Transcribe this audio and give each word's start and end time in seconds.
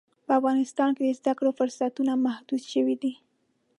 په 0.25 0.31
افغانستان 0.39 0.89
کې 0.95 1.03
د 1.05 1.09
زده 1.19 1.33
کړې 1.37 1.51
فرصتونه 1.59 2.11
محدود 2.25 2.61
شوي 2.71 2.95
دي. 3.01 3.13